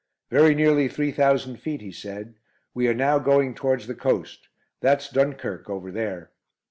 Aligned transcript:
"Very 0.31 0.55
nearly 0.55 0.87
three 0.87 1.11
thousand 1.11 1.57
feet," 1.57 1.79
he 1.79 1.91
said. 1.91 2.33
"We 2.73 2.87
are 2.87 2.93
now 2.95 3.19
going 3.19 3.53
towards 3.53 3.85
the 3.85 3.93
coast. 3.93 4.47
That's 4.79 5.07
Dunkirk 5.11 5.69
over 5.69 5.91
there." 5.91 6.31